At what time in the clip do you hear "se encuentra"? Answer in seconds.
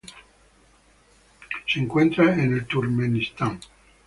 1.67-2.33